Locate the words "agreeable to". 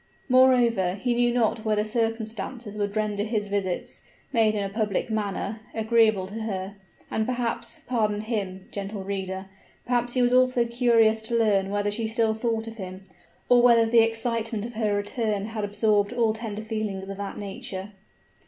5.75-6.41